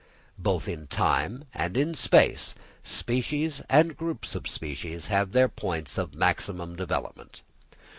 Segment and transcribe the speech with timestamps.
[0.39, 6.75] Both in time and space species and groups of species have their points of maximum
[6.75, 7.43] development.